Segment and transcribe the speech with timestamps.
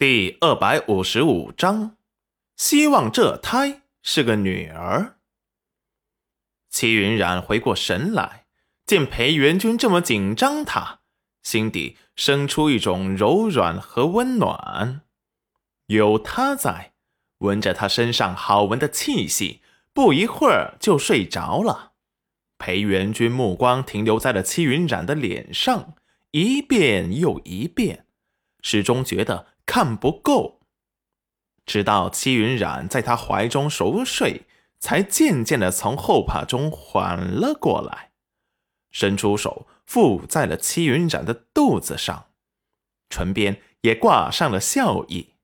[0.00, 1.98] 第二百五十五章，
[2.56, 5.18] 希望这胎是个女儿。
[6.70, 8.46] 齐云冉回过神来，
[8.86, 11.00] 见裴元君这么紧张，他
[11.42, 15.02] 心底生出一种柔软和温暖。
[15.88, 16.94] 有他在，
[17.40, 19.60] 闻着他身上好闻的气息，
[19.92, 21.92] 不一会儿就睡着了。
[22.56, 25.94] 裴元君目光停留在了齐云染的脸上，
[26.30, 28.06] 一遍又一遍，
[28.62, 29.48] 始终觉得。
[29.70, 30.62] 看不够，
[31.64, 34.44] 直到戚云染在他怀中熟睡，
[34.80, 38.10] 才渐渐的从后怕中缓了过来，
[38.90, 42.30] 伸出手附在了戚云染的肚子上，
[43.10, 45.36] 唇边也挂上了笑意，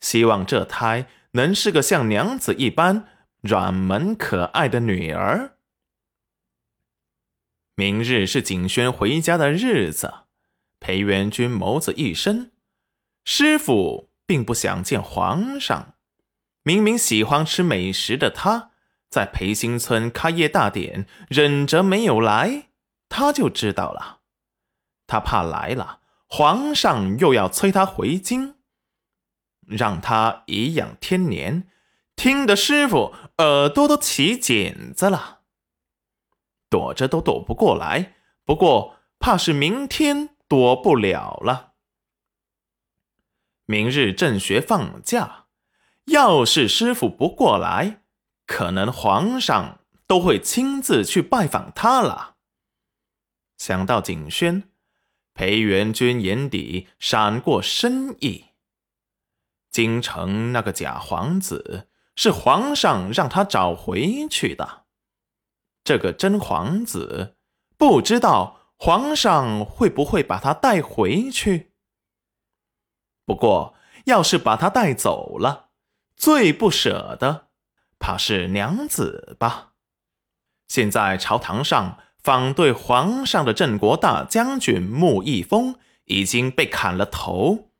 [0.00, 3.06] 希望这胎能是个像娘子一般
[3.42, 5.56] 软萌可爱的女儿。
[7.76, 10.12] 明日是景轩回家的日子，
[10.80, 12.50] 裴元君眸子一深。
[13.28, 15.94] 师傅并不想见皇上，
[16.62, 18.70] 明明喜欢吃美食的他，
[19.10, 22.68] 在培新村开业大典，忍着没有来，
[23.08, 24.20] 他就知道了。
[25.08, 28.54] 他怕来了，皇上又要催他回京，
[29.66, 31.68] 让他颐养天年，
[32.14, 35.40] 听得师傅耳朵都起茧子了，
[36.70, 38.14] 躲着都躲不过来。
[38.44, 41.72] 不过怕是明天躲不了了。
[43.68, 45.46] 明日正学放假，
[46.04, 48.02] 要是师傅不过来，
[48.46, 52.36] 可能皇上都会亲自去拜访他了。
[53.58, 54.70] 想到景轩，
[55.34, 58.44] 裴元君眼底闪过深意。
[59.68, 64.84] 京城那个假皇子是皇上让他找回去的，
[65.82, 67.34] 这个真皇子
[67.76, 71.72] 不知道皇上会不会把他带回去。
[73.26, 73.74] 不过，
[74.06, 75.70] 要是把他带走了，
[76.16, 77.48] 最不舍的
[77.98, 79.72] 怕是娘子吧。
[80.68, 87.70] 现在朝堂上反对皇上的镇国大将军穆义峰已经被砍了头，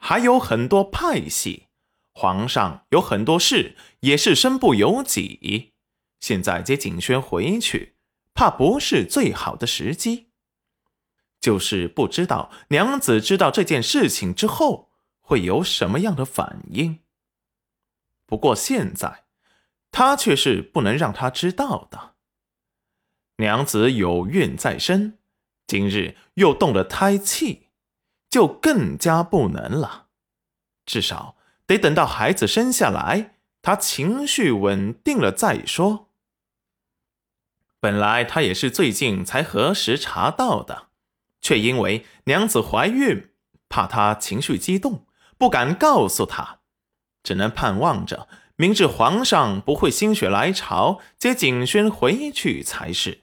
[0.00, 1.68] 还有很多派系，
[2.12, 5.72] 皇上有很多事也是身不由己。
[6.18, 7.94] 现在接景轩回去，
[8.34, 10.29] 怕不是最好的时机。
[11.40, 14.90] 就是不知道娘子知道这件事情之后
[15.20, 17.00] 会有什么样的反应。
[18.26, 19.24] 不过现在，
[19.90, 22.14] 他却是不能让他知道的。
[23.36, 25.18] 娘子有孕在身，
[25.66, 27.68] 今日又动了胎气，
[28.28, 30.08] 就更加不能了。
[30.84, 31.36] 至少
[31.66, 36.10] 得等到孩子生下来，他情绪稳定了再说。
[37.80, 40.89] 本来他也是最近才核实查到的。
[41.40, 43.30] 却因为娘子怀孕，
[43.68, 45.06] 怕她情绪激动，
[45.38, 46.60] 不敢告诉她，
[47.22, 53.22] 只能盼望着明知皇上不会心血来潮接景轩回去才是。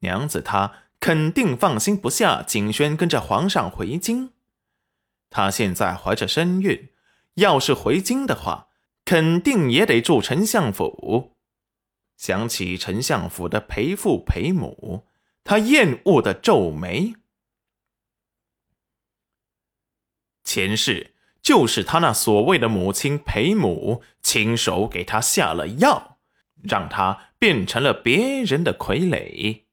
[0.00, 4.32] 娘子她肯定放心不下景轩跟着皇上回京，
[5.30, 6.90] 她现在怀着身孕，
[7.34, 8.68] 要是回京的话，
[9.04, 11.32] 肯定也得住丞相府。
[12.16, 15.06] 想起丞相府的陪父陪母。
[15.44, 17.14] 他厌恶的皱眉。
[20.42, 26.18] 前世就是他那所谓的母亲裴母亲手给他下了药，
[26.62, 29.64] 让他变成了别人的傀儡。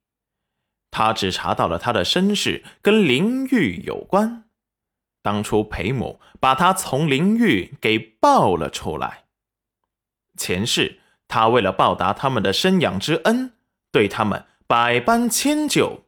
[0.91, 4.49] 他只查到了他的身世跟灵玉有关。
[5.21, 9.25] 当初裴母把他从灵玉给抱了出来。
[10.35, 13.53] 前世他为了报答他们的生养之恩，
[13.91, 14.47] 对他们。
[14.71, 16.03] 百般迁就，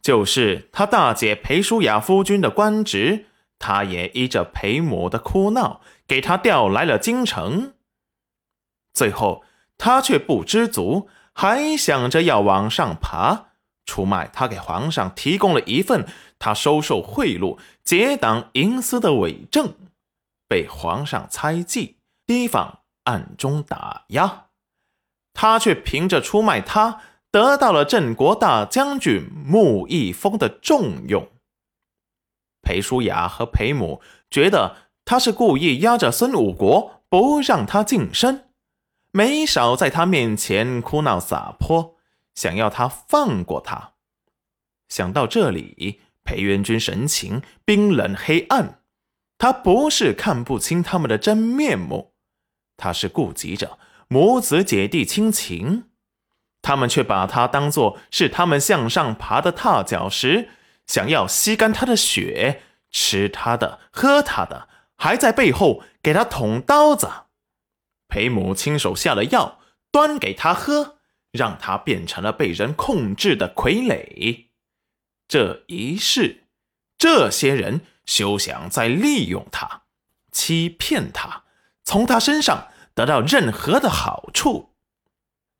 [0.00, 3.26] 就是他大姐裴淑雅夫君的官职，
[3.58, 7.74] 他也依着裴母的哭闹，给他调来了京城。
[8.94, 9.44] 最后
[9.76, 13.48] 他却不知足，还想着要往上爬，
[13.84, 16.08] 出卖他给皇上提供了一份
[16.38, 19.74] 他收受贿赂、结党营私的伪证，
[20.48, 24.46] 被皇上猜忌，提防暗中打压，
[25.34, 27.02] 他却凭着出卖他。
[27.30, 31.28] 得到了镇国大将军穆易峰的重用，
[32.60, 38.46] 裴淑雅和裴母觉得他是故意压着孙武国不让他晋升，
[39.12, 41.96] 没少在他面前哭闹撒泼，
[42.34, 43.92] 想要他放过他。
[44.88, 48.82] 想到这里，裴元君神情冰冷黑暗，
[49.38, 52.12] 他不是看不清他们的真面目，
[52.76, 53.78] 他是顾及着
[54.08, 55.89] 母子姐弟亲情。
[56.62, 60.50] 他们却把他当作是他们向上爬的踏脚石，
[60.86, 67.08] 想要吸干他的血，吃他的，喝他的，还在背后给他捅刀子。
[68.08, 69.60] 裴母亲手下了药，
[69.90, 70.96] 端给他喝，
[71.30, 74.46] 让他变成了被人控制的傀儡。
[75.28, 76.44] 这一世，
[76.98, 79.82] 这些人休想再利用他，
[80.32, 81.44] 欺骗他，
[81.84, 84.74] 从他身上得到任何的好处。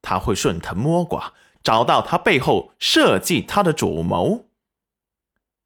[0.02, 1.32] 他会顺藤摸瓜，
[1.62, 4.46] 找到他背后设计他的主谋。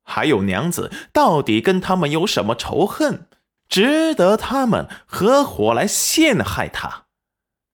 [0.03, 3.27] 还有娘子到底跟他们有什么仇恨，
[3.69, 7.05] 值得他们合伙来陷害他？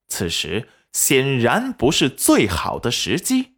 [0.06, 3.56] 此时显然不是最好的时机。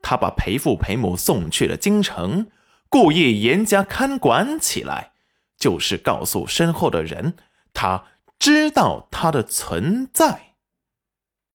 [0.00, 2.48] 他把裴父裴母送去了京城，
[2.88, 5.12] 故意严加看管起来，
[5.56, 7.36] 就是告诉身后的人，
[7.72, 8.04] 他
[8.38, 10.51] 知道他的存在。